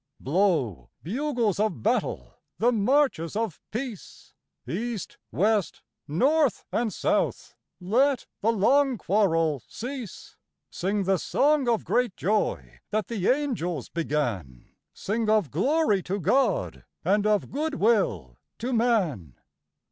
Blow, 0.19 0.89
bugles 1.03 1.59
of 1.59 1.83
battle, 1.83 2.33
the 2.57 2.71
marches 2.71 3.35
of 3.35 3.61
peace; 3.69 4.33
East, 4.67 5.19
west, 5.31 5.83
north, 6.07 6.65
and 6.71 6.91
south 6.91 7.55
let 7.79 8.25
the 8.41 8.51
long 8.51 8.97
quarrel 8.97 9.61
cease 9.67 10.37
Sing 10.71 11.03
the 11.03 11.19
song 11.19 11.69
of 11.69 11.83
great 11.85 12.17
joy 12.17 12.79
that 12.89 13.09
the 13.09 13.27
angels 13.29 13.89
began, 13.89 14.69
Sing 14.91 15.29
of 15.29 15.51
glory 15.51 16.01
to 16.01 16.19
God 16.19 16.83
and 17.05 17.27
of 17.27 17.51
good 17.51 17.75
will 17.75 18.39
to 18.57 18.73
man! 18.73 19.35